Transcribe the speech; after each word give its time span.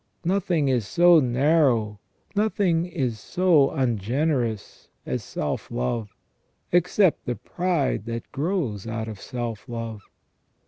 Nothing 0.25 0.67
is 0.67 0.87
so 0.87 1.19
narrow, 1.19 1.99
nothing 2.35 2.87
is 2.87 3.19
so 3.19 3.69
un 3.69 3.99
generous, 3.99 4.89
as 5.05 5.23
self 5.23 5.69
love, 5.69 6.15
except 6.71 7.25
the 7.27 7.35
pride 7.35 8.05
that 8.05 8.31
grows 8.31 8.87
out 8.87 9.07
of 9.07 9.21
self 9.21 9.69
love. 9.69 10.01